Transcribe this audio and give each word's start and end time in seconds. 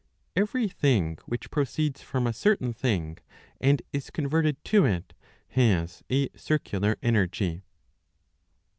Every 0.35 0.67
thing 0.67 1.19
which 1.27 1.51
proceeds 1.51 2.01
from 2.01 2.25
a 2.25 2.33
certain 2.33 2.73
thing 2.73 3.19
and 3.59 3.83
is 3.93 4.09
converted 4.09 4.57
to 4.65 4.83
it, 4.83 5.13
has 5.49 6.01
a 6.09 6.27
circular 6.35 6.97
energy. 7.03 7.61